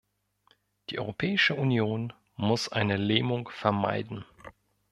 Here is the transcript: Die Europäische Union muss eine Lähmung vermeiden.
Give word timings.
Die 0.89 0.97
Europäische 0.97 1.53
Union 1.53 2.11
muss 2.35 2.69
eine 2.69 2.97
Lähmung 2.97 3.49
vermeiden. 3.49 4.25